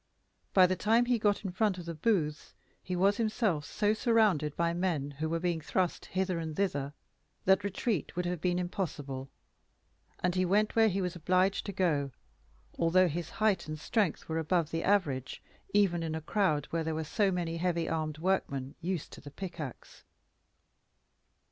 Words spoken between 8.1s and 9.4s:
would have been impossible;